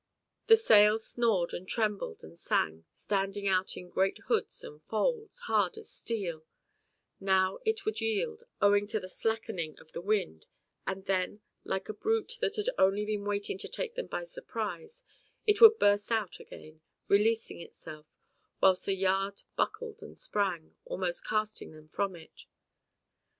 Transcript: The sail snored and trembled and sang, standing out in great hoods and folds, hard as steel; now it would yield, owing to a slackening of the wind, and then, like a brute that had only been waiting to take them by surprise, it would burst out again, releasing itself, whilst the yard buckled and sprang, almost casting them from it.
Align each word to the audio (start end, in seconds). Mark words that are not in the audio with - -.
The 0.47 0.57
sail 0.57 0.97
snored 0.97 1.53
and 1.53 1.67
trembled 1.67 2.23
and 2.23 2.35
sang, 2.35 2.85
standing 2.91 3.47
out 3.47 3.77
in 3.77 3.87
great 3.87 4.17
hoods 4.27 4.63
and 4.63 4.81
folds, 4.81 5.41
hard 5.41 5.77
as 5.77 5.91
steel; 5.91 6.43
now 7.19 7.59
it 7.65 7.85
would 7.85 8.01
yield, 8.01 8.41
owing 8.59 8.87
to 8.87 9.03
a 9.05 9.07
slackening 9.07 9.77
of 9.77 9.91
the 9.91 10.01
wind, 10.01 10.47
and 10.87 11.05
then, 11.05 11.41
like 11.63 11.87
a 11.87 11.93
brute 11.93 12.39
that 12.41 12.55
had 12.55 12.71
only 12.79 13.05
been 13.05 13.25
waiting 13.25 13.59
to 13.59 13.67
take 13.67 13.93
them 13.93 14.07
by 14.07 14.23
surprise, 14.23 15.03
it 15.45 15.61
would 15.61 15.77
burst 15.77 16.11
out 16.11 16.39
again, 16.39 16.81
releasing 17.07 17.61
itself, 17.61 18.07
whilst 18.59 18.87
the 18.87 18.95
yard 18.95 19.43
buckled 19.55 20.01
and 20.01 20.17
sprang, 20.17 20.73
almost 20.83 21.27
casting 21.27 21.73
them 21.73 21.87
from 21.87 22.15
it. 22.15 22.45